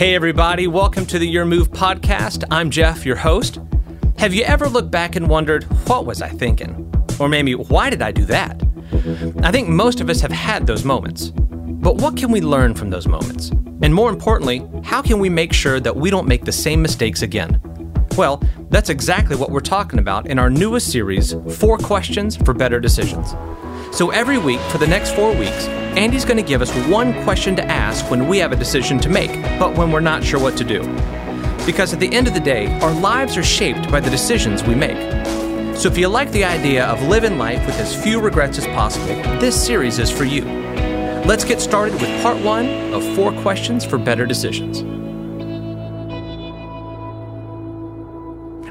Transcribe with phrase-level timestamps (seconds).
[0.00, 2.42] Hey, everybody, welcome to the Your Move podcast.
[2.50, 3.58] I'm Jeff, your host.
[4.16, 6.90] Have you ever looked back and wondered, what was I thinking?
[7.18, 8.62] Or maybe, why did I do that?
[9.42, 11.32] I think most of us have had those moments.
[11.34, 13.50] But what can we learn from those moments?
[13.82, 17.20] And more importantly, how can we make sure that we don't make the same mistakes
[17.20, 17.60] again?
[18.16, 22.80] Well, that's exactly what we're talking about in our newest series, Four Questions for Better
[22.80, 23.34] Decisions.
[23.92, 25.66] So every week for the next four weeks,
[25.96, 29.08] Andy's going to give us one question to ask when we have a decision to
[29.08, 30.82] make, but when we're not sure what to do.
[31.66, 34.74] Because at the end of the day, our lives are shaped by the decisions we
[34.74, 34.96] make.
[35.76, 39.16] So if you like the idea of living life with as few regrets as possible,
[39.40, 40.44] this series is for you.
[41.24, 44.99] Let's get started with part one of four questions for better decisions.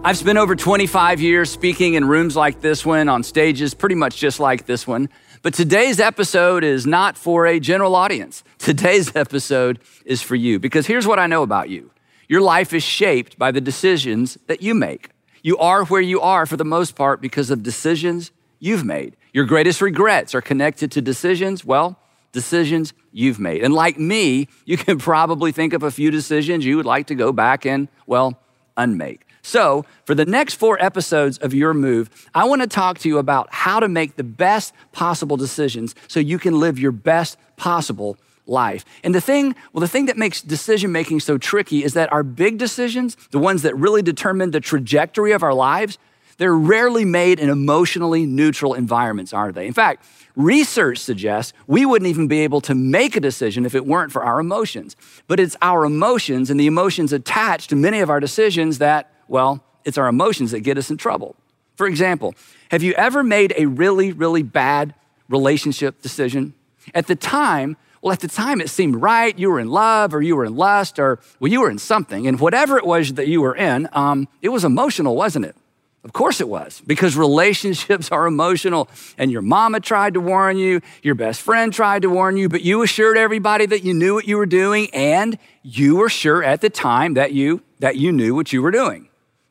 [0.02, 4.16] I've spent over 25 years speaking in rooms like this one, on stages pretty much
[4.16, 5.10] just like this one.
[5.42, 8.46] But today's episode is not for a general audience.
[8.60, 11.92] Today's episode is for you because here's what I know about you
[12.30, 15.10] your life is shaped by the decisions that you make.
[15.44, 19.18] You are where you are for the most part because of decisions you've made.
[19.34, 22.00] Your greatest regrets are connected to decisions, well,
[22.32, 23.64] decisions you've made.
[23.64, 27.16] And like me, you can probably think of a few decisions you would like to
[27.16, 28.40] go back and, well,
[28.78, 29.26] unmake.
[29.42, 33.18] So, for the next four episodes of Your Move, I want to talk to you
[33.18, 38.18] about how to make the best possible decisions so you can live your best possible
[38.46, 38.84] life.
[39.04, 42.24] And the thing, well, the thing that makes decision making so tricky is that our
[42.24, 45.98] big decisions, the ones that really determine the trajectory of our lives,
[46.38, 49.68] they're rarely made in emotionally neutral environments, are they?
[49.68, 53.86] In fact, research suggests we wouldn't even be able to make a decision if it
[53.86, 54.96] weren't for our emotions.
[55.28, 59.64] But it's our emotions and the emotions attached to many of our decisions that well,
[59.86, 61.36] it's our emotions that get us in trouble.
[61.76, 62.36] For example,
[62.72, 64.94] have you ever made a really, really bad
[65.30, 66.54] relationship decision?
[66.94, 69.38] At the time, well, at the time it seemed right.
[69.38, 72.28] You were in love or you were in lust or, well, you were in something.
[72.28, 75.56] And whatever it was that you were in, um, it was emotional, wasn't it?
[76.04, 78.90] Of course it was, because relationships are emotional.
[79.18, 82.62] And your mama tried to warn you, your best friend tried to warn you, but
[82.62, 86.62] you assured everybody that you knew what you were doing, and you were sure at
[86.62, 89.09] the time that you that you knew what you were doing.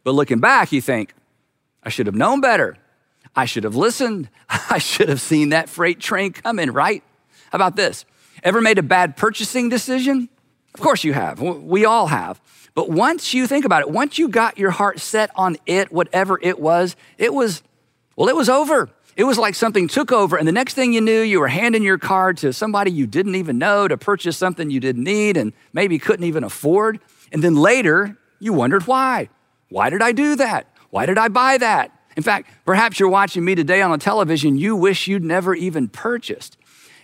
[0.08, 1.12] But looking back, you think,
[1.82, 2.78] I should have known better.
[3.36, 4.30] I should have listened.
[4.70, 7.02] I should have seen that freight train coming, right?
[7.52, 8.06] How about this?
[8.42, 10.30] Ever made a bad purchasing decision?
[10.72, 11.42] Of course you have.
[11.42, 12.40] We all have.
[12.74, 16.38] But once you think about it, once you got your heart set on it, whatever
[16.40, 17.62] it was, it was,
[18.16, 18.88] well, it was over.
[19.14, 21.82] It was like something took over, and the next thing you knew, you were handing
[21.82, 25.52] your card to somebody you didn't even know to purchase something you didn't need and
[25.74, 26.98] maybe couldn't even afford.
[27.30, 29.28] And then later, you wondered why.
[29.68, 30.66] Why did I do that?
[30.90, 31.92] Why did I buy that?
[32.16, 35.88] In fact, perhaps you're watching me today on a television you wish you'd never even
[35.88, 36.56] purchased.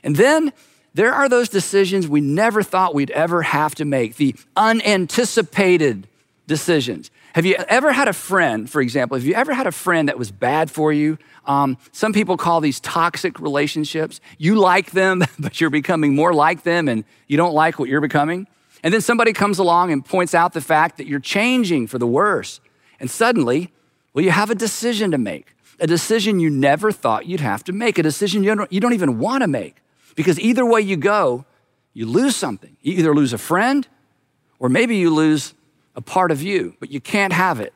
[0.03, 0.53] And then
[0.95, 6.09] there are those decisions we never thought we'd ever have to make, the unanticipated
[6.47, 7.11] decisions.
[7.35, 10.19] Have you ever had a friend, for example, have you ever had a friend that
[10.19, 11.19] was bad for you?
[11.47, 14.21] Um, some people call these toxic relationships.
[14.39, 18.01] You like them, but you're becoming more like them, and you don't like what you're
[18.01, 18.47] becoming.
[18.85, 22.07] And then somebody comes along and points out the fact that you're changing for the
[22.07, 22.61] worse.
[23.01, 23.73] And suddenly,
[24.13, 27.73] well, you have a decision to make, a decision you never thought you'd have to
[27.73, 29.79] make, a decision you don't, you don't even want to make.
[30.15, 31.47] Because either way you go,
[31.95, 32.77] you lose something.
[32.83, 33.89] You either lose a friend
[34.59, 35.55] or maybe you lose
[35.97, 37.73] a part of you, but you can't have it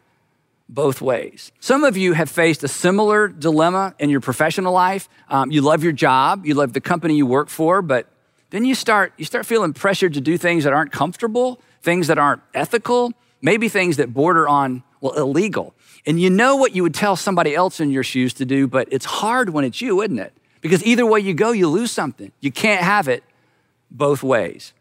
[0.69, 1.53] both ways.
[1.59, 5.09] Some of you have faced a similar dilemma in your professional life.
[5.31, 8.13] Um, you love your job, you love the company you work for, but
[8.51, 12.19] then you start, you start feeling pressured to do things that aren't comfortable, things that
[12.19, 15.75] aren't ethical, maybe things that border on, well, illegal.
[16.07, 18.89] And you know what you would tell somebody else in your shoes to do, but
[18.91, 20.33] it's hard when it's you, isn't it?
[20.61, 22.33] Because either way you go, you lose something.
[22.41, 23.23] You can't have it
[23.91, 24.73] both ways.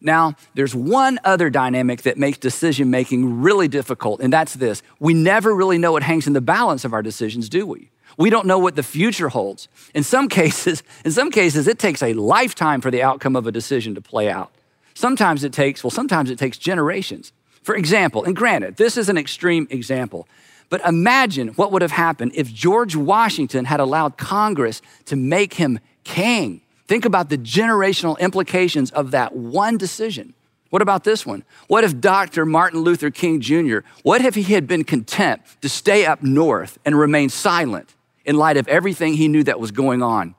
[0.00, 4.82] Now, there's one other dynamic that makes decision making really difficult, and that's this.
[4.98, 7.90] We never really know what hangs in the balance of our decisions, do we?
[8.20, 9.66] We don't know what the future holds.
[9.94, 13.52] In some cases, in some cases, it takes a lifetime for the outcome of a
[13.52, 14.52] decision to play out.
[14.92, 17.32] Sometimes it takes, well, sometimes it takes generations.
[17.62, 20.28] For example, and granted, this is an extreme example,
[20.68, 25.80] but imagine what would have happened if George Washington had allowed Congress to make him
[26.04, 26.60] king.
[26.88, 30.34] Think about the generational implications of that one decision.
[30.68, 31.42] What about this one?
[31.68, 32.44] What if Dr.
[32.44, 36.98] Martin Luther King Jr., what if he had been content to stay up north and
[36.98, 37.94] remain silent
[38.24, 40.34] in light of everything he knew that was going on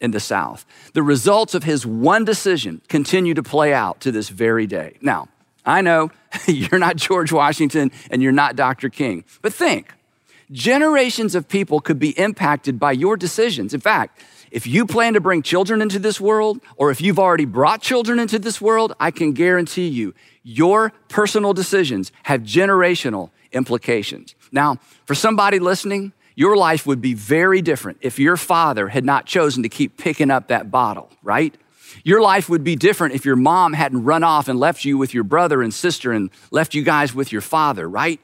[0.00, 0.66] in the South.
[0.94, 4.96] The results of his one decision continue to play out to this very day.
[5.00, 5.28] Now,
[5.64, 6.10] I know
[6.46, 8.88] you're not George Washington and you're not Dr.
[8.88, 9.94] King, but think
[10.50, 13.72] generations of people could be impacted by your decisions.
[13.72, 14.20] In fact,
[14.50, 18.18] if you plan to bring children into this world, or if you've already brought children
[18.18, 24.34] into this world, I can guarantee you your personal decisions have generational implications.
[24.50, 24.76] Now,
[25.06, 29.62] for somebody listening, your life would be very different if your father had not chosen
[29.62, 31.54] to keep picking up that bottle, right?
[32.04, 35.12] Your life would be different if your mom hadn't run off and left you with
[35.12, 38.20] your brother and sister and left you guys with your father, right?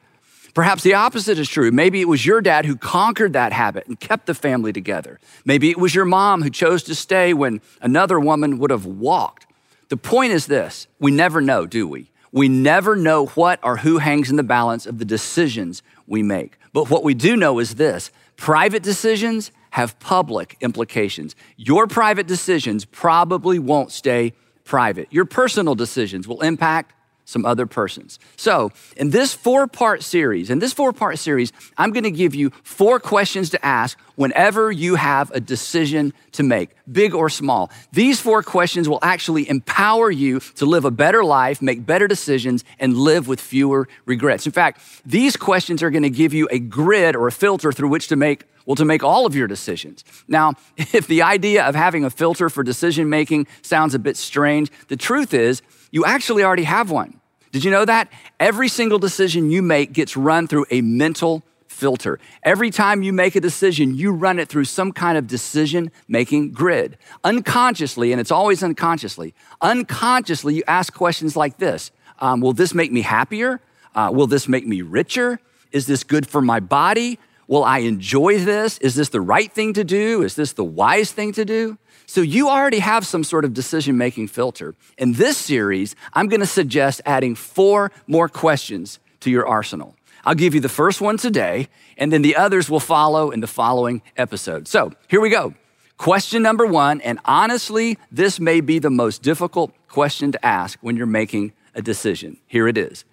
[0.54, 1.70] Perhaps the opposite is true.
[1.70, 5.20] Maybe it was your dad who conquered that habit and kept the family together.
[5.44, 9.46] Maybe it was your mom who chose to stay when another woman would have walked.
[9.88, 12.10] The point is this we never know, do we?
[12.32, 16.58] We never know what or who hangs in the balance of the decisions we make.
[16.72, 21.34] But what we do know is this private decisions have public implications.
[21.56, 24.32] Your private decisions probably won't stay
[24.64, 25.08] private.
[25.10, 26.94] Your personal decisions will impact
[27.28, 28.18] some other persons.
[28.36, 32.50] So, in this four part series, in this four part series, I'm gonna give you
[32.62, 37.70] four questions to ask whenever you have a decision to make, big or small.
[37.92, 42.64] These four questions will actually empower you to live a better life, make better decisions,
[42.78, 44.46] and live with fewer regrets.
[44.46, 48.08] In fact, these questions are gonna give you a grid or a filter through which
[48.08, 50.04] to make well, to make all of your decisions.
[50.28, 54.70] Now, if the idea of having a filter for decision making sounds a bit strange,
[54.88, 57.20] the truth is you actually already have one.
[57.52, 58.10] Did you know that?
[58.38, 62.18] Every single decision you make gets run through a mental filter.
[62.42, 66.50] Every time you make a decision, you run it through some kind of decision making
[66.50, 66.98] grid.
[67.24, 72.92] Unconsciously, and it's always unconsciously, unconsciously, you ask questions like this um, Will this make
[72.92, 73.60] me happier?
[73.94, 75.40] Uh, will this make me richer?
[75.72, 77.18] Is this good for my body?
[77.46, 78.78] Will I enjoy this?
[78.78, 80.22] Is this the right thing to do?
[80.22, 81.78] Is this the wise thing to do?
[82.08, 84.74] So you already have some sort of decision making filter.
[84.96, 89.94] In this series, I'm going to suggest adding four more questions to your arsenal.
[90.24, 91.68] I'll give you the first one today,
[91.98, 94.68] and then the others will follow in the following episode.
[94.68, 95.52] So here we go.
[95.98, 100.96] Question number one, and honestly, this may be the most difficult question to ask when
[100.96, 102.38] you're making a decision.
[102.46, 103.04] Here it is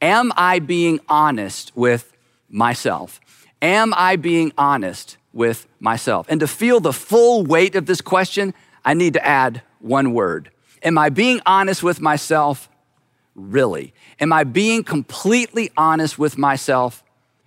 [0.00, 2.12] Am I being honest with
[2.48, 3.20] myself?
[3.60, 6.26] Am I being honest with myself?
[6.30, 8.54] And to feel the full weight of this question,
[8.84, 10.50] I need to add one word.
[10.82, 12.68] Am I being honest with myself?
[13.34, 13.92] Really?
[14.20, 17.02] Am I being completely honest with myself?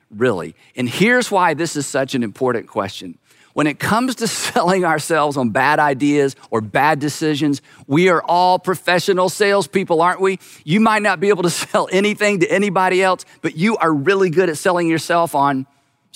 [0.10, 0.56] Really?
[0.76, 3.18] And here's why this is such an important question.
[3.54, 8.60] When it comes to selling ourselves on bad ideas or bad decisions, we are all
[8.60, 10.40] professional salespeople, aren't we?
[10.64, 14.30] You might not be able to sell anything to anybody else, but you are really
[14.30, 15.66] good at selling yourself on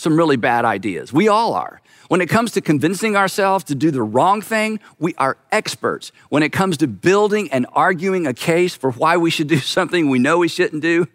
[0.02, 1.14] some really bad ideas.
[1.14, 1.82] We all are.
[2.08, 6.12] When it comes to convincing ourselves to do the wrong thing, we are experts.
[6.30, 10.10] When it comes to building and arguing a case for why we should do something
[10.10, 11.08] we know we shouldn't do,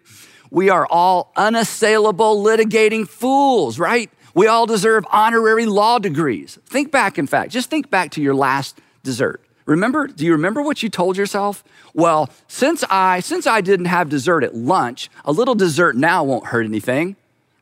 [0.49, 4.09] we are all unassailable litigating fools, right?
[4.33, 6.57] We all deserve honorary law degrees.
[6.65, 9.41] Think back, in fact, just think back to your last dessert.
[9.65, 11.63] Remember, do you remember what you told yourself?
[11.93, 16.45] Well, since I since I didn't have dessert at lunch, a little dessert now won't
[16.45, 17.17] hurt anything.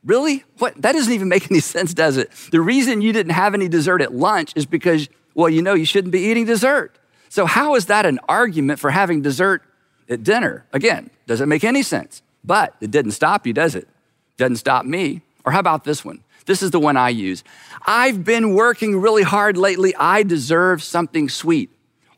[0.06, 0.44] Really?
[0.58, 0.80] What?
[0.80, 2.32] That doesn't even make any sense, does it?
[2.52, 5.84] The reason you didn't have any dessert at lunch is because, well, you know, you
[5.84, 6.98] shouldn't be eating dessert.
[7.28, 9.62] So, how is that an argument for having dessert
[10.08, 10.64] at dinner?
[10.72, 12.22] Again, doesn't make any sense.
[12.44, 13.88] But it didn't stop you, does it?
[14.36, 15.22] Doesn't stop me.
[15.44, 16.22] Or how about this one?
[16.46, 17.42] This is the one I use.
[17.86, 19.94] I've been working really hard lately.
[19.96, 21.70] I deserve something sweet.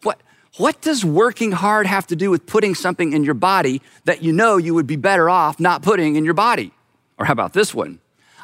[0.02, 0.20] What,
[0.58, 4.32] what does working hard have to do with putting something in your body that you
[4.32, 6.72] know you would be better off not putting in your body?
[7.18, 8.00] Or how about this one?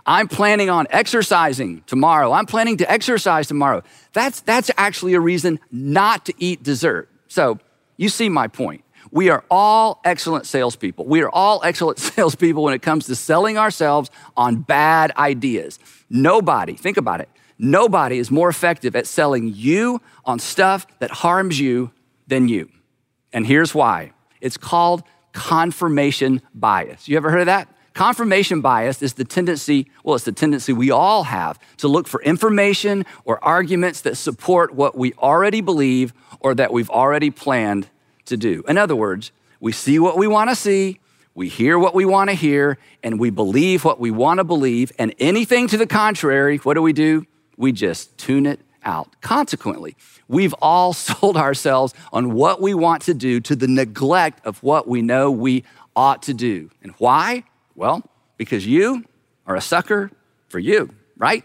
[0.07, 2.33] I'm planning on exercising tomorrow.
[2.33, 3.83] I'm planning to exercise tomorrow.
[4.12, 7.09] That's, that's actually a reason not to eat dessert.
[7.28, 7.59] So
[7.97, 8.85] you see my point.
[9.11, 11.07] We are all excellent salespeople.
[11.07, 15.78] We are all excellent salespeople when it comes to selling ourselves on bad ideas.
[16.11, 17.28] Nobody, think about it,
[17.59, 21.93] nobody is more effective at selling you on stuff that harms you
[22.26, 22.69] than you.
[23.33, 25.02] And here's why it's called
[25.33, 27.09] confirmation bias.
[27.09, 27.69] You ever heard of that?
[27.94, 32.20] Confirmation bias is the tendency, well, it's the tendency we all have to look for
[32.22, 37.88] information or arguments that support what we already believe or that we've already planned
[38.24, 38.64] to do.
[38.66, 40.98] In other words, we see what we want to see,
[41.36, 44.90] we hear what we want to hear, and we believe what we want to believe.
[44.98, 47.26] And anything to the contrary, what do we do?
[47.56, 49.14] We just tune it out.
[49.20, 49.96] Consequently,
[50.26, 54.88] we've all sold ourselves on what we want to do to the neglect of what
[54.88, 55.62] we know we
[55.94, 56.70] ought to do.
[56.82, 57.44] And why?
[57.75, 58.02] Well,
[58.37, 59.04] because you
[59.47, 60.11] are a sucker
[60.49, 61.45] for you, right?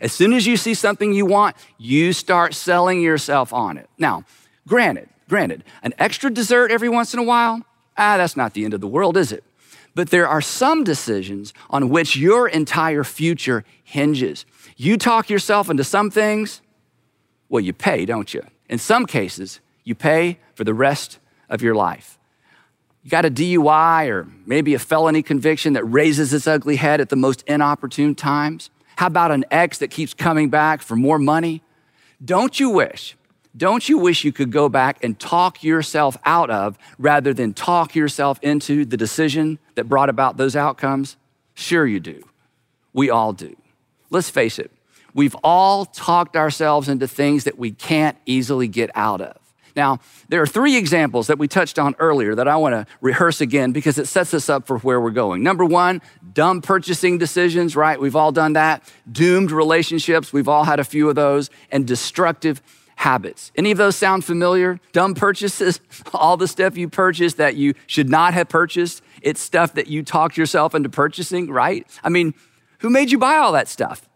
[0.00, 3.88] As soon as you see something you want, you start selling yourself on it.
[3.98, 4.24] Now,
[4.66, 7.62] granted, granted, an extra dessert every once in a while,
[7.96, 9.44] ah, that's not the end of the world, is it?
[9.94, 14.46] But there are some decisions on which your entire future hinges.
[14.76, 16.60] You talk yourself into some things,
[17.48, 18.42] well, you pay, don't you?
[18.68, 21.18] In some cases, you pay for the rest
[21.48, 22.17] of your life.
[23.02, 27.08] You got a DUI or maybe a felony conviction that raises its ugly head at
[27.08, 28.70] the most inopportune times.
[28.96, 31.62] How about an ex that keeps coming back for more money?
[32.24, 33.16] Don't you wish,
[33.56, 37.94] don't you wish you could go back and talk yourself out of rather than talk
[37.94, 41.16] yourself into the decision that brought about those outcomes?
[41.54, 42.22] Sure, you do.
[42.92, 43.56] We all do.
[44.10, 44.70] Let's face it,
[45.14, 49.36] we've all talked ourselves into things that we can't easily get out of.
[49.78, 53.40] Now, there are three examples that we touched on earlier that I want to rehearse
[53.40, 55.44] again because it sets us up for where we're going.
[55.44, 58.00] Number one, dumb purchasing decisions, right?
[58.00, 58.82] We've all done that.
[59.10, 61.48] Doomed relationships, we've all had a few of those.
[61.70, 62.60] And destructive
[62.96, 63.52] habits.
[63.54, 64.80] Any of those sound familiar?
[64.90, 65.78] Dumb purchases,
[66.12, 69.00] all the stuff you purchased that you should not have purchased.
[69.22, 71.86] It's stuff that you talked yourself into purchasing, right?
[72.02, 72.34] I mean,
[72.80, 74.08] who made you buy all that stuff?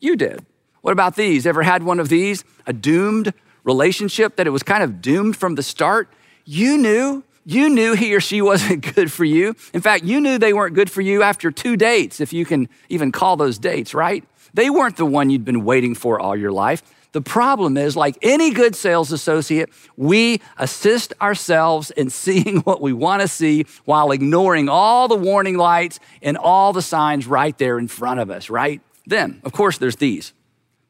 [0.00, 0.46] You did.
[0.80, 1.46] What about these?
[1.46, 2.44] Ever had one of these?
[2.66, 3.34] A doomed
[3.64, 6.08] relationship that it was kind of doomed from the start,
[6.44, 7.24] you knew.
[7.46, 9.54] You knew he or she wasn't good for you.
[9.72, 12.68] In fact, you knew they weren't good for you after two dates, if you can
[12.88, 14.24] even call those dates, right?
[14.54, 16.82] They weren't the one you'd been waiting for all your life.
[17.14, 22.92] The problem is, like any good sales associate, we assist ourselves in seeing what we
[22.92, 27.78] want to see while ignoring all the warning lights and all the signs right there
[27.78, 28.80] in front of us, right?
[29.06, 30.32] Then, of course, there's these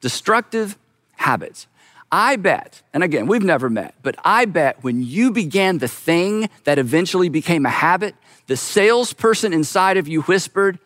[0.00, 0.78] destructive
[1.16, 1.66] habits.
[2.11, 6.49] I bet, and again, we've never met, but I bet when you began the thing
[6.64, 8.14] that eventually became a habit,
[8.46, 10.78] the salesperson inside of you whispered,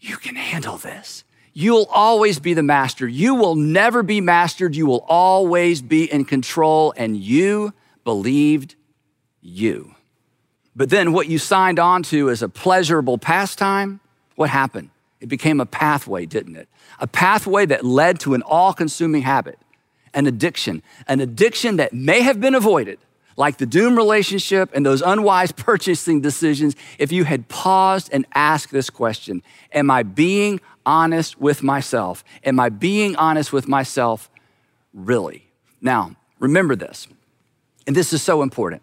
[0.00, 1.24] You can handle this.
[1.52, 3.06] You'll always be the master.
[3.06, 4.74] You will never be mastered.
[4.74, 6.92] You will always be in control.
[6.96, 8.74] And you believed
[9.40, 9.94] you.
[10.74, 14.00] But then what you signed on to as a pleasurable pastime,
[14.34, 14.90] what happened?
[15.20, 16.68] It became a pathway, didn't it?
[16.98, 19.58] A pathway that led to an all consuming habit
[20.14, 22.98] an addiction, an addiction that may have been avoided,
[23.36, 28.70] like the doom relationship and those unwise purchasing decisions, if you had paused and asked
[28.70, 29.42] this question
[29.72, 32.24] Am I being honest with myself?
[32.44, 34.30] Am I being honest with myself
[34.92, 35.50] really?
[35.80, 37.08] Now, remember this,
[37.86, 38.82] and this is so important.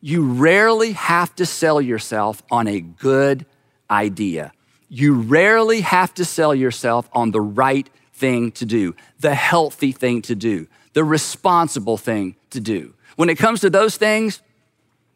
[0.00, 3.46] You rarely have to sell yourself on a good
[3.90, 4.52] idea.
[4.88, 10.22] You rarely have to sell yourself on the right thing to do, the healthy thing
[10.22, 12.94] to do, the responsible thing to do.
[13.16, 14.40] When it comes to those things,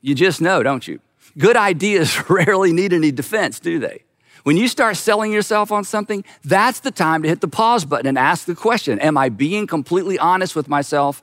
[0.00, 1.00] you just know, don't you?
[1.37, 4.05] Good ideas rarely need any defense, do they?
[4.45, 8.07] When you start selling yourself on something, that's the time to hit the pause button
[8.07, 11.23] and ask the question Am I being completely honest with myself?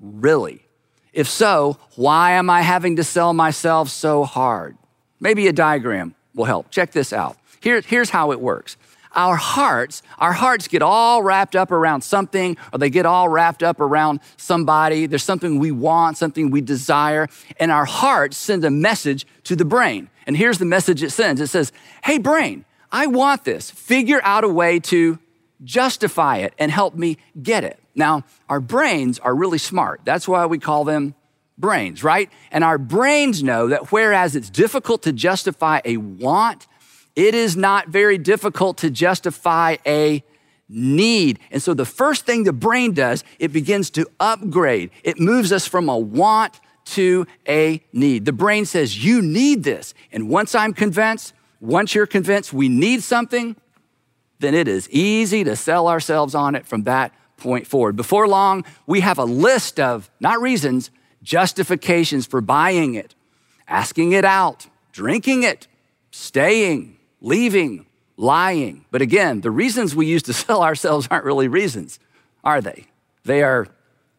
[0.00, 0.66] Really?
[1.12, 4.76] If so, why am I having to sell myself so hard?
[5.20, 6.70] Maybe a diagram will help.
[6.70, 7.36] Check this out.
[7.60, 8.76] Here, here's how it works
[9.14, 13.62] our hearts, our hearts get all wrapped up around something, or they get all wrapped
[13.62, 15.06] up around somebody.
[15.06, 17.28] There's something we want, something we desire,
[17.58, 20.08] and our hearts send a message to the brain.
[20.26, 21.72] And here's the message it sends it says,
[22.04, 23.70] Hey, brain, I want this.
[23.70, 25.18] Figure out a way to
[25.64, 27.78] justify it and help me get it.
[27.94, 30.00] Now, our brains are really smart.
[30.04, 31.14] That's why we call them
[31.58, 32.30] brains, right?
[32.50, 36.66] And our brains know that whereas it's difficult to justify a want,
[37.14, 40.24] it is not very difficult to justify a
[40.68, 41.38] need.
[41.50, 44.90] And so the first thing the brain does, it begins to upgrade.
[45.04, 48.24] It moves us from a want to a need.
[48.24, 49.94] The brain says, You need this.
[50.10, 53.56] And once I'm convinced, once you're convinced we need something,
[54.40, 57.96] then it is easy to sell ourselves on it from that point forward.
[57.96, 60.90] Before long, we have a list of, not reasons,
[61.22, 63.14] justifications for buying it,
[63.68, 65.68] asking it out, drinking it,
[66.10, 67.86] staying, leaving,
[68.18, 68.84] lying.
[68.90, 71.98] But again, the reasons we use to sell ourselves aren't really reasons,
[72.44, 72.86] are they?
[73.24, 73.68] They are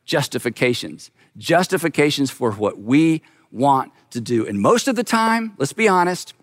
[0.05, 4.48] justifications, justifications for what we want to do.
[4.48, 6.33] And most of the time, let's be honest,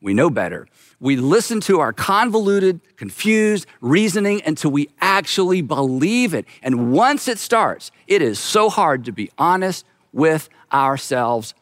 [0.00, 0.68] we know better.
[1.00, 6.46] We listen to our convoluted, confused reasoning until we actually believe it.
[6.62, 11.54] And once it starts, it is so hard to be honest with ourselves,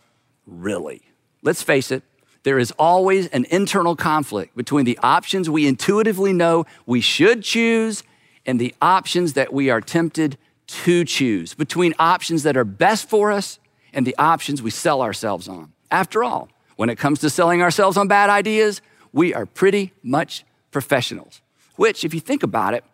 [0.46, 1.02] really.
[1.42, 2.02] Let's face it,
[2.46, 8.04] there is always an internal conflict between the options we intuitively know we should choose
[8.46, 10.38] and the options that we are tempted
[10.68, 13.58] to choose, between options that are best for us
[13.92, 15.72] and the options we sell ourselves on.
[15.90, 18.80] After all, when it comes to selling ourselves on bad ideas,
[19.12, 21.40] we are pretty much professionals,
[21.74, 22.84] which, if you think about it,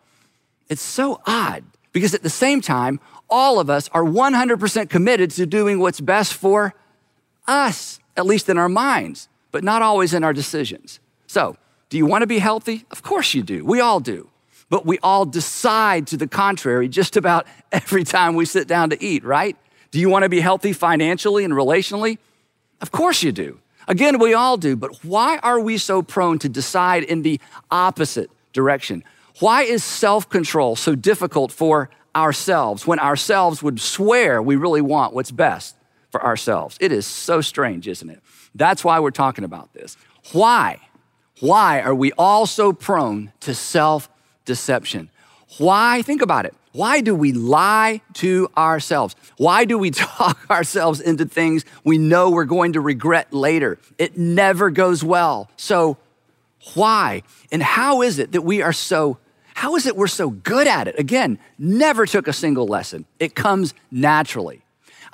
[0.67, 5.45] it's so odd because at the same time, all of us are 100% committed to
[5.45, 6.73] doing what's best for
[7.47, 9.29] us, at least in our minds.
[9.53, 10.99] But not always in our decisions.
[11.27, 11.55] So,
[11.87, 12.85] do you want to be healthy?
[12.91, 13.63] Of course you do.
[13.63, 14.29] We all do.
[14.69, 19.01] But we all decide to the contrary just about every time we sit down to
[19.01, 19.55] eat, right?
[19.91, 22.17] Do you want to be healthy financially and relationally?
[22.81, 23.59] Of course you do.
[23.87, 28.31] Again, we all do, but why are we so prone to decide in the opposite
[28.53, 29.03] direction?
[29.39, 35.13] Why is self control so difficult for ourselves when ourselves would swear we really want
[35.13, 35.75] what's best
[36.11, 36.75] for ourselves?
[36.79, 38.23] It is so strange, isn't it?
[38.55, 39.97] That's why we're talking about this.
[40.31, 40.79] Why?
[41.39, 44.09] Why are we all so prone to self
[44.45, 45.09] deception?
[45.57, 46.01] Why?
[46.01, 46.55] Think about it.
[46.71, 49.15] Why do we lie to ourselves?
[49.37, 53.77] Why do we talk ourselves into things we know we're going to regret later?
[53.97, 55.49] It never goes well.
[55.55, 55.97] So,
[56.73, 57.23] why?
[57.51, 59.17] And how is it that we are so
[59.55, 60.97] how is it we're so good at it?
[60.97, 63.05] Again, never took a single lesson.
[63.19, 64.62] It comes naturally.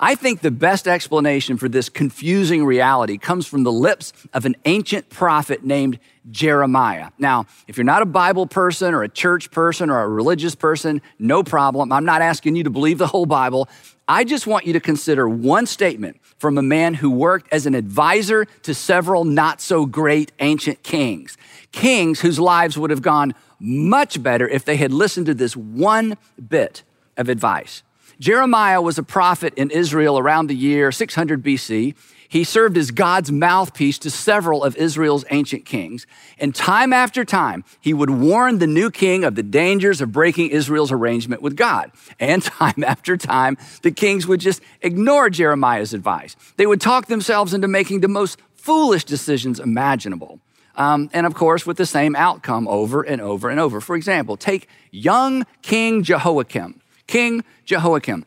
[0.01, 4.55] I think the best explanation for this confusing reality comes from the lips of an
[4.63, 5.99] ancient prophet named
[6.31, 7.09] Jeremiah.
[7.17, 11.01] Now, if you're not a Bible person or a church person or a religious person,
[11.19, 11.91] no problem.
[11.91, 13.67] I'm not asking you to believe the whole Bible.
[14.07, 17.75] I just want you to consider one statement from a man who worked as an
[17.75, 21.37] advisor to several not so great ancient kings.
[21.73, 26.17] Kings whose lives would have gone much better if they had listened to this one
[26.47, 26.83] bit
[27.17, 27.83] of advice.
[28.19, 31.95] Jeremiah was a prophet in Israel around the year 600 BC.
[32.27, 36.05] He served as God's mouthpiece to several of Israel's ancient kings.
[36.37, 40.49] And time after time, he would warn the new king of the dangers of breaking
[40.49, 41.91] Israel's arrangement with God.
[42.19, 46.35] And time after time, the kings would just ignore Jeremiah's advice.
[46.57, 50.39] They would talk themselves into making the most foolish decisions imaginable.
[50.75, 53.81] Um, and of course, with the same outcome over and over and over.
[53.81, 56.81] For example, take young King Jehoiakim.
[57.09, 58.23] King Jehoiakim.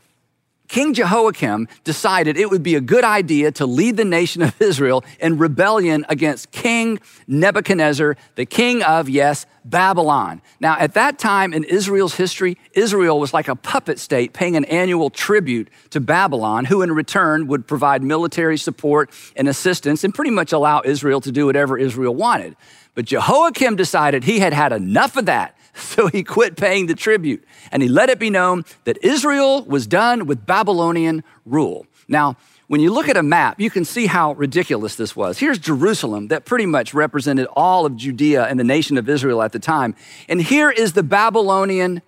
[0.67, 5.05] King Jehoiakim decided it would be a good idea to lead the nation of Israel
[5.21, 6.99] in rebellion against King
[7.29, 10.43] Nebuchadnezzar, the king of, yes, Babylon.
[10.59, 14.65] Now, at that time in Israel's history, Israel was like a puppet state paying an
[14.65, 20.33] annual tribute to Babylon, who in return would provide military support and assistance and pretty
[20.33, 22.57] much allow Israel to do whatever Israel wanted.
[22.97, 25.57] But Jehoiakim decided he had had enough of that
[25.93, 29.87] So he quit paying the tribute and he let it be known that Israel was
[29.87, 31.87] done with Babylonian rule.
[32.09, 32.37] Now,
[32.69, 35.39] when you look at a map, you can see how ridiculous this was.
[35.39, 39.53] Here's Jerusalem, that pretty much represented all of Judea and the nation of Israel at
[39.53, 39.95] the time.
[40.29, 42.01] And here is the Babylonian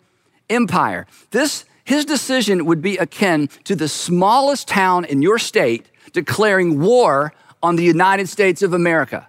[0.48, 1.07] Empire.
[1.31, 7.35] This, his decision would be akin to the smallest town in your state declaring war
[7.62, 9.29] on the United States of America.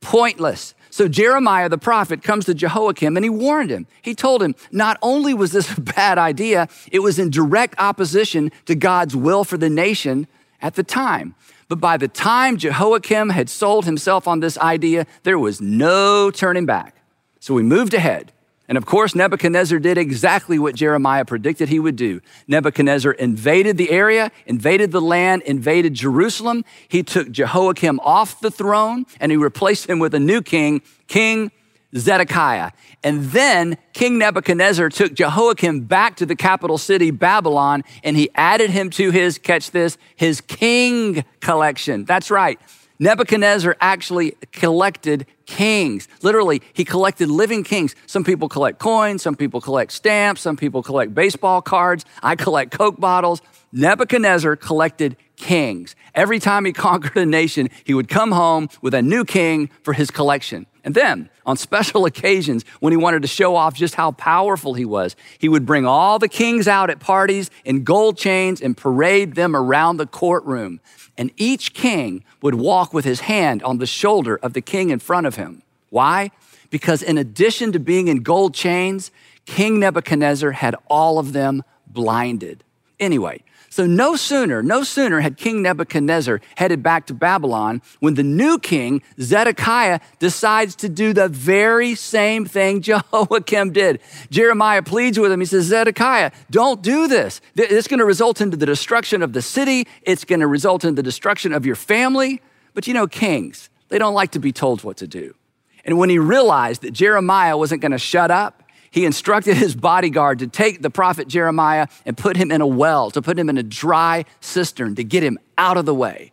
[0.00, 0.74] Pointless.
[0.90, 3.86] So Jeremiah the prophet comes to Jehoiakim and he warned him.
[4.02, 8.50] He told him not only was this a bad idea, it was in direct opposition
[8.66, 10.26] to God's will for the nation
[10.60, 11.34] at the time.
[11.68, 16.66] But by the time Jehoiakim had sold himself on this idea, there was no turning
[16.66, 16.96] back.
[17.38, 18.32] So we moved ahead.
[18.70, 22.20] And of course, Nebuchadnezzar did exactly what Jeremiah predicted he would do.
[22.46, 26.64] Nebuchadnezzar invaded the area, invaded the land, invaded Jerusalem.
[26.86, 31.50] He took Jehoiakim off the throne and he replaced him with a new king, King
[31.96, 32.70] Zedekiah.
[33.02, 38.70] And then King Nebuchadnezzar took Jehoiakim back to the capital city, Babylon, and he added
[38.70, 42.04] him to his, catch this, his king collection.
[42.04, 42.60] That's right.
[43.00, 46.06] Nebuchadnezzar actually collected kings.
[46.22, 47.96] Literally, he collected living kings.
[48.04, 52.04] Some people collect coins, some people collect stamps, some people collect baseball cards.
[52.22, 53.40] I collect Coke bottles.
[53.72, 55.96] Nebuchadnezzar collected kings.
[56.14, 59.94] Every time he conquered a nation, he would come home with a new king for
[59.94, 60.66] his collection.
[60.84, 64.86] And then, on special occasions, when he wanted to show off just how powerful he
[64.86, 69.34] was, he would bring all the kings out at parties in gold chains and parade
[69.34, 70.80] them around the courtroom
[71.20, 74.98] and each king would walk with his hand on the shoulder of the king in
[74.98, 75.62] front of him.
[75.90, 76.30] Why?
[76.70, 79.10] Because in addition to being in gold chains,
[79.44, 82.64] King Nebuchadnezzar had all of them blinded.
[82.98, 88.24] Anyway, so no sooner, no sooner had King Nebuchadnezzar headed back to Babylon when the
[88.24, 94.00] new king, Zedekiah, decides to do the very same thing Jehoiakim did.
[94.28, 95.38] Jeremiah pleads with him.
[95.38, 97.40] He says, Zedekiah, don't do this.
[97.54, 99.86] It's going to result into the destruction of the city.
[100.02, 102.42] It's going to result in the destruction of your family.
[102.74, 105.36] But you know, kings, they don't like to be told what to do.
[105.84, 110.40] And when he realized that Jeremiah wasn't going to shut up, he instructed his bodyguard
[110.40, 113.56] to take the prophet Jeremiah and put him in a well, to put him in
[113.56, 116.32] a dry cistern, to get him out of the way.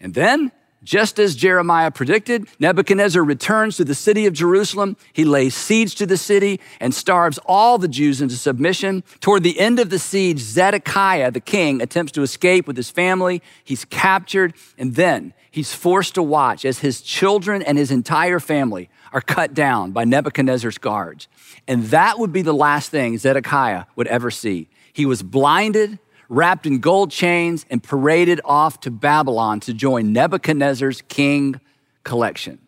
[0.00, 0.52] And then
[0.84, 4.96] just as Jeremiah predicted, Nebuchadnezzar returns to the city of Jerusalem.
[5.12, 9.02] He lays siege to the city and starves all the Jews into submission.
[9.20, 13.42] Toward the end of the siege, Zedekiah, the king, attempts to escape with his family.
[13.64, 18.88] He's captured, and then he's forced to watch as his children and his entire family
[19.12, 21.28] are cut down by Nebuchadnezzar's guards.
[21.66, 24.68] And that would be the last thing Zedekiah would ever see.
[24.92, 31.02] He was blinded wrapped in gold chains and paraded off to Babylon to join Nebuchadnezzar's
[31.08, 31.60] king
[32.04, 32.58] collection.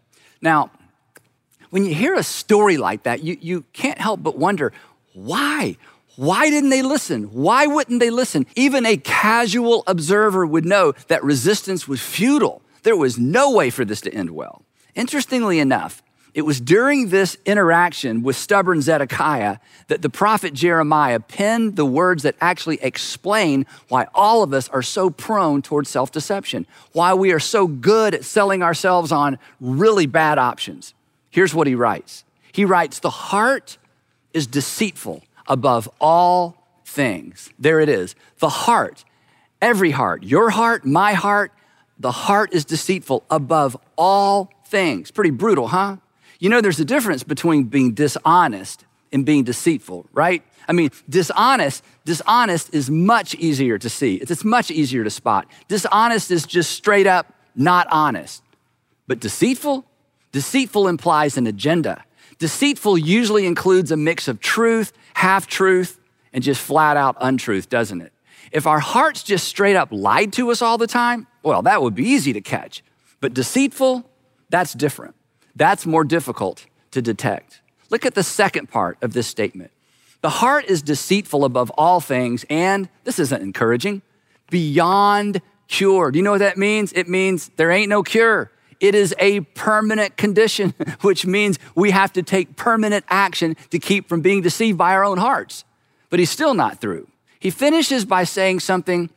[0.41, 0.71] Now,
[1.71, 4.73] when you hear a story like that, you, you can't help but wonder
[5.13, 5.77] why?
[6.17, 7.25] Why didn't they listen?
[7.25, 8.47] Why wouldn't they listen?
[8.57, 12.63] Even a casual observer would know that resistance was futile.
[12.83, 14.63] There was no way for this to end well.
[14.95, 21.77] Interestingly enough, it was during this interaction with stubborn Zedekiah that the prophet Jeremiah penned
[21.77, 26.67] the words that actually explain why all of us are so prone towards self deception,
[26.93, 30.95] why we are so good at selling ourselves on really bad options.
[31.31, 33.79] Here's what he writes He writes, The heart
[34.33, 37.51] is deceitful above all things.
[37.59, 38.15] There it is.
[38.39, 39.05] The heart,
[39.61, 41.53] every heart, your heart, my heart,
[41.99, 45.11] the heart is deceitful above all things.
[45.11, 45.97] Pretty brutal, huh?
[46.41, 50.43] You know, there's a difference between being dishonest and being deceitful, right?
[50.67, 54.17] I mean, dishonest, dishonest is much easier to see.
[54.17, 55.47] It's, much easier to spot.
[55.69, 58.43] Dishonest is just straight up not honest.
[59.07, 59.85] But deceitful,
[60.33, 62.05] deceitful implies an agenda.
[62.39, 66.01] Deceitful usually includes a mix of truth, half truth,
[66.33, 68.13] and just flat out untruth, doesn't it?
[68.51, 71.95] If our hearts just straight up lied to us all the time, well, that would
[71.95, 72.83] be easy to catch.
[73.21, 74.09] But deceitful,
[74.49, 75.15] that's different.
[75.57, 77.61] That's more difficult to detect.
[77.91, 79.71] Look at the second part of this statement.
[80.23, 84.03] The heart is deceitful above all things, and this isn't encouraging,
[84.51, 86.11] beyond cure.
[86.11, 86.93] Do you know what that means?
[86.93, 88.51] It means there ain't no cure.
[88.81, 94.09] It is a permanent condition, which means we have to take permanent action to keep
[94.09, 95.65] from being deceived by our own hearts.
[96.11, 97.07] But he's still not through.
[97.39, 99.11] He finishes by saying something,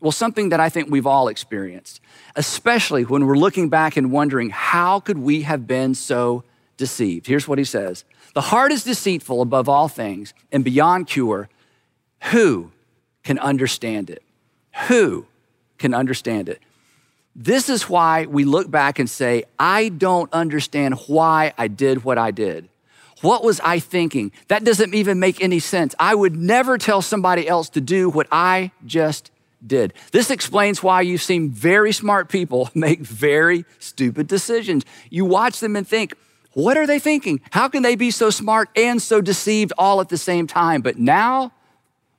[0.00, 2.00] well, something that I think we've all experienced
[2.36, 6.44] especially when we're looking back and wondering, how could we have been so
[6.76, 7.26] deceived?
[7.26, 11.48] Here's what he says The heart is deceitful above all things and beyond cure.
[12.32, 12.70] Who
[13.22, 14.22] can understand it?
[14.88, 15.26] Who
[15.78, 16.60] can understand it?
[17.34, 22.18] This is why we look back and say, I don't understand why I did what
[22.18, 22.68] I did.
[23.22, 24.32] What was I thinking?
[24.48, 25.94] That doesn't even make any sense.
[25.98, 29.30] I would never tell somebody else to do what I just
[29.66, 29.92] did.
[30.12, 34.84] This explains why you've seen very smart people make very stupid decisions.
[35.10, 36.14] You watch them and think,
[36.52, 37.40] what are they thinking?
[37.50, 40.82] How can they be so smart and so deceived all at the same time?
[40.82, 41.52] But now,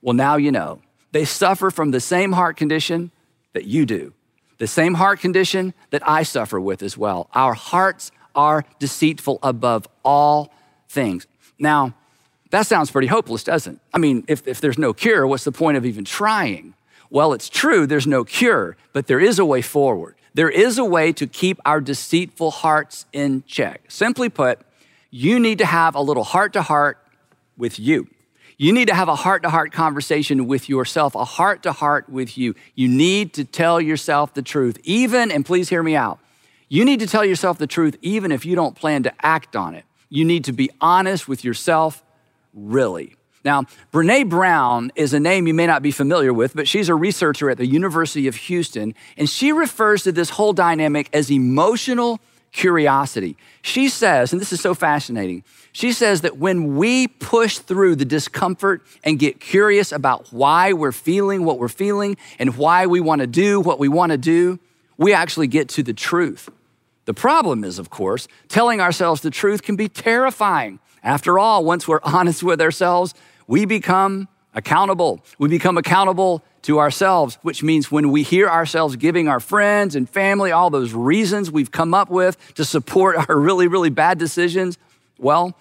[0.00, 0.80] well, now you know.
[1.12, 3.10] They suffer from the same heart condition
[3.52, 4.14] that you do,
[4.56, 7.28] the same heart condition that I suffer with as well.
[7.34, 10.54] Our hearts are deceitful above all
[10.88, 11.26] things.
[11.58, 11.94] Now,
[12.50, 13.80] that sounds pretty hopeless, doesn't it?
[13.92, 16.74] I mean, if, if there's no cure, what's the point of even trying?
[17.12, 20.16] Well, it's true, there's no cure, but there is a way forward.
[20.32, 23.82] There is a way to keep our deceitful hearts in check.
[23.90, 24.60] Simply put,
[25.10, 26.96] you need to have a little heart to heart
[27.54, 28.08] with you.
[28.56, 32.08] You need to have a heart to heart conversation with yourself, a heart to heart
[32.08, 32.54] with you.
[32.74, 36.18] You need to tell yourself the truth, even, and please hear me out,
[36.70, 39.74] you need to tell yourself the truth even if you don't plan to act on
[39.74, 39.84] it.
[40.08, 42.02] You need to be honest with yourself,
[42.54, 43.16] really.
[43.44, 46.94] Now, Brene Brown is a name you may not be familiar with, but she's a
[46.94, 52.20] researcher at the University of Houston, and she refers to this whole dynamic as emotional
[52.52, 53.36] curiosity.
[53.62, 58.04] She says, and this is so fascinating, she says that when we push through the
[58.04, 63.22] discomfort and get curious about why we're feeling what we're feeling and why we want
[63.22, 64.60] to do what we want to do,
[64.98, 66.50] we actually get to the truth.
[67.06, 70.78] The problem is, of course, telling ourselves the truth can be terrifying.
[71.02, 73.14] After all, once we're honest with ourselves,
[73.52, 75.22] we become accountable.
[75.38, 80.08] We become accountable to ourselves, which means when we hear ourselves giving our friends and
[80.08, 84.78] family all those reasons we've come up with to support our really, really bad decisions,
[85.18, 85.54] well,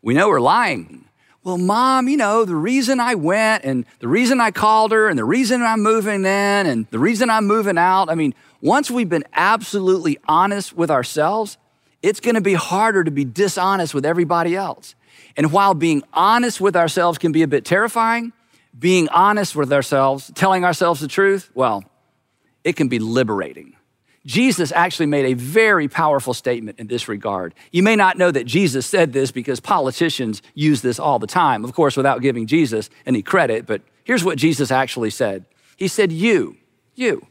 [0.00, 1.06] we know we're lying.
[1.42, 5.18] Well, mom, you know, the reason I went and the reason I called her and
[5.18, 6.26] the reason I'm moving in
[6.68, 11.58] and the reason I'm moving out, I mean, once we've been absolutely honest with ourselves,
[12.00, 14.94] it's gonna be harder to be dishonest with everybody else.
[15.36, 18.32] And while being honest with ourselves can be a bit terrifying,
[18.78, 21.84] being honest with ourselves, telling ourselves the truth, well,
[22.62, 23.76] it can be liberating.
[24.26, 27.54] Jesus actually made a very powerful statement in this regard.
[27.72, 31.62] You may not know that Jesus said this because politicians use this all the time,
[31.64, 35.44] of course, without giving Jesus any credit, but here's what Jesus actually said
[35.76, 36.56] He said, You,
[36.94, 37.26] you,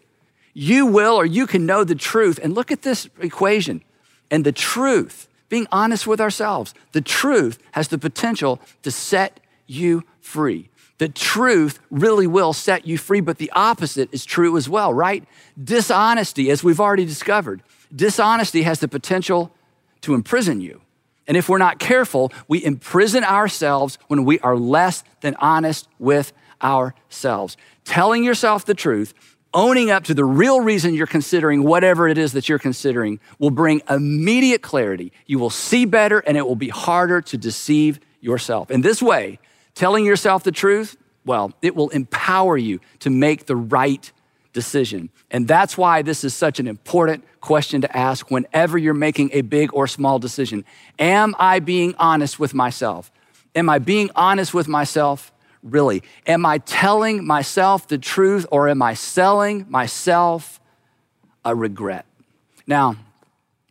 [0.54, 2.40] You will or you can know the truth.
[2.44, 3.84] And look at this equation.
[4.30, 10.04] And the truth, being honest with ourselves, the truth has the potential to set you
[10.20, 10.68] free.
[10.98, 15.24] The truth really will set you free, but the opposite is true as well, right?
[15.64, 17.62] Dishonesty, as we've already discovered,
[17.96, 19.54] dishonesty has the potential
[20.02, 20.82] to imprison you.
[21.28, 26.34] And if we're not careful, we imprison ourselves when we are less than honest with
[26.64, 27.58] ourselves.
[27.86, 29.14] Telling yourself the truth,
[29.54, 33.52] owning up to the real reason you're considering whatever it is that you're considering, will
[33.52, 35.12] bring immediate clarity.
[35.26, 38.72] You will see better, and it will be harder to deceive yourself.
[38.72, 39.40] In this way,
[39.76, 44.12] telling yourself the truth, well, it will empower you to make the right
[44.54, 45.10] decision.
[45.32, 49.42] And that's why this is such an important question to ask whenever you're making a
[49.42, 50.64] big or small decision.
[51.00, 53.12] Am I being honest with myself?
[53.56, 55.32] Am I being honest with myself?
[55.64, 56.04] Really?
[56.28, 60.60] Am I telling myself the truth or am I selling myself
[61.46, 62.06] a regret?
[62.68, 62.98] Now,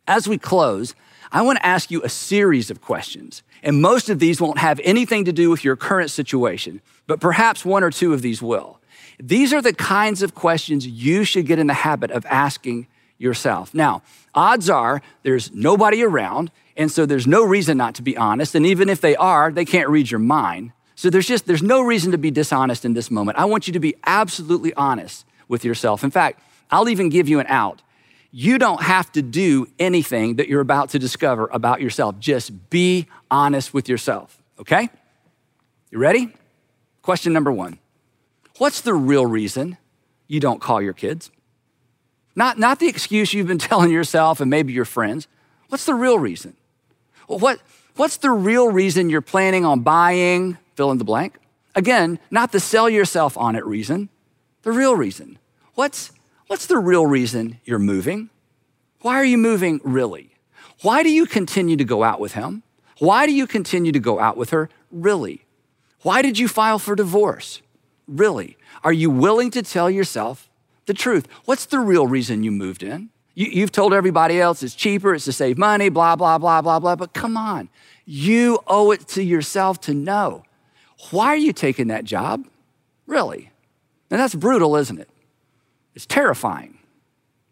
[0.07, 0.94] as we close,
[1.31, 3.42] I want to ask you a series of questions.
[3.62, 7.64] And most of these won't have anything to do with your current situation, but perhaps
[7.64, 8.81] one or two of these will.
[9.22, 13.72] These are the kinds of questions you should get in the habit of asking yourself.
[13.72, 14.02] Now,
[14.35, 18.55] odds are there's nobody around, and so there's no reason not to be honest.
[18.55, 20.72] And even if they are, they can't read your mind.
[20.94, 23.38] So there's just there's no reason to be dishonest in this moment.
[23.38, 26.05] I want you to be absolutely honest with yourself.
[26.05, 27.83] In fact, I'll even give you an out.
[28.31, 32.18] You don't have to do anything that you're about to discover about yourself.
[32.18, 34.88] Just be honest with yourself, okay?
[35.90, 36.35] You ready?
[37.02, 37.78] Question number 1.
[38.57, 39.76] What's the real reason
[40.28, 41.31] you don't call your kids?
[42.35, 45.28] Not, not the excuse you've been telling yourself and maybe your friends.
[45.68, 46.57] What's the real reason?
[47.26, 47.61] What,
[47.96, 51.39] what's the real reason you're planning on buying, fill in the blank?
[51.75, 54.09] Again, not the sell yourself on it reason,
[54.63, 55.39] the real reason.
[55.75, 56.13] What's,
[56.47, 58.31] what's the real reason you're moving?
[59.01, 60.35] Why are you moving really?
[60.83, 62.63] Why do you continue to go out with him?
[62.99, 65.45] Why do you continue to go out with her really?
[66.03, 67.63] Why did you file for divorce?
[68.07, 68.57] Really?
[68.85, 70.49] Are you willing to tell yourself
[70.87, 71.27] the truth.
[71.45, 73.11] What's the real reason you moved in?
[73.35, 76.79] You, have told everybody else it's cheaper, it's to save money, blah, blah, blah, blah,
[76.79, 76.97] blah.
[76.97, 77.71] But come on,
[78.05, 80.45] you owe it to yourself to know.
[81.11, 82.47] Why are you taking that job?
[83.07, 83.51] Really?
[84.11, 85.09] And that's brutal, isn't it?
[85.95, 86.79] It's terrifying,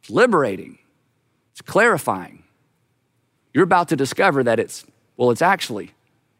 [0.00, 0.78] it's liberating,
[1.52, 2.44] it's clarifying.
[3.52, 4.86] You're about to discover that it's,
[5.16, 5.90] well, it's actually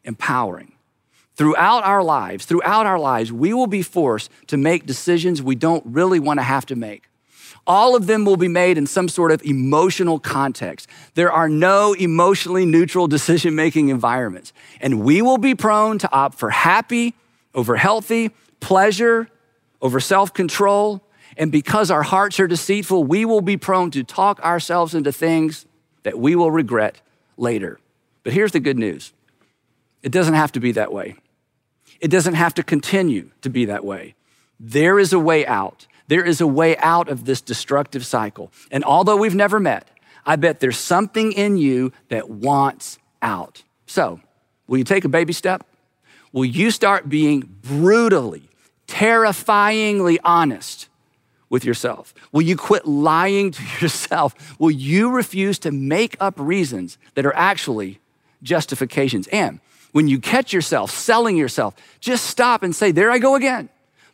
[0.03, 0.71] empowering.
[1.35, 5.83] Throughout our lives, throughout our lives, we will be forced to make decisions we don't
[5.85, 7.10] really want to have to make.
[7.67, 10.89] All of them will be made in some sort of emotional context.
[11.13, 14.51] There are no emotionally neutral decision making environments.
[14.79, 17.13] And we will be prone to opt for happy
[17.53, 19.29] over healthy, pleasure
[19.81, 21.01] over self control.
[21.37, 25.65] And because our hearts are deceitful, we will be prone to talk ourselves into things
[26.03, 27.01] that we will regret
[27.37, 27.79] later.
[28.23, 29.13] But here's the good news
[30.01, 31.15] it doesn't have to be that way.
[31.99, 34.15] It doesn't have to continue to be that way.
[34.59, 35.87] There is a way out.
[36.11, 38.51] There is a way out of this destructive cycle.
[38.69, 39.87] And although we've never met,
[40.25, 43.63] I bet there's something in you that wants out.
[43.85, 44.19] So,
[44.67, 45.65] will you take a baby step?
[46.33, 48.49] Will you start being brutally,
[48.87, 50.89] terrifyingly honest
[51.49, 52.13] with yourself?
[52.33, 54.59] Will you quit lying to yourself?
[54.59, 58.01] Will you refuse to make up reasons that are actually
[58.43, 59.27] justifications?
[59.27, 59.61] And
[59.93, 63.69] when you catch yourself selling yourself, just stop and say, There I go again.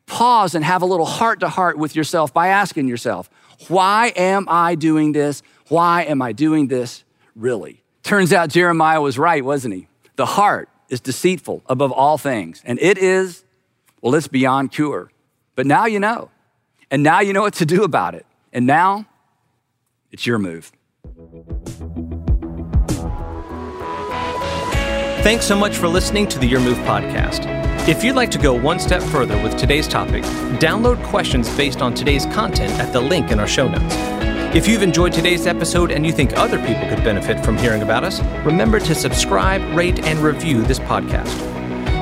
[0.07, 3.29] Pause and have a little heart to heart with yourself by asking yourself,
[3.67, 5.43] Why am I doing this?
[5.67, 7.03] Why am I doing this
[7.35, 7.83] really?
[8.03, 9.87] Turns out Jeremiah was right, wasn't he?
[10.15, 13.43] The heart is deceitful above all things, and it is,
[14.01, 15.11] well, it's beyond cure.
[15.55, 16.31] But now you know,
[16.89, 18.25] and now you know what to do about it.
[18.53, 19.05] And now
[20.11, 20.71] it's your move.
[25.23, 27.46] Thanks so much for listening to the Your Move podcast.
[27.87, 30.21] If you'd like to go one step further with today's topic,
[30.59, 33.95] download questions based on today's content at the link in our show notes.
[34.53, 38.03] If you've enjoyed today's episode and you think other people could benefit from hearing about
[38.03, 41.33] us, remember to subscribe, rate, and review this podcast.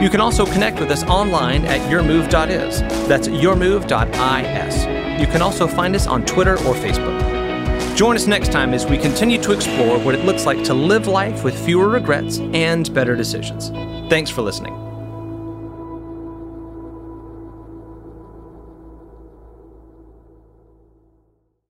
[0.01, 2.79] You can also connect with us online at yourmove.is.
[3.07, 5.21] That's yourmove.is.
[5.21, 7.95] You can also find us on Twitter or Facebook.
[7.95, 11.05] Join us next time as we continue to explore what it looks like to live
[11.05, 13.69] life with fewer regrets and better decisions.
[14.09, 14.84] Thanks for listening.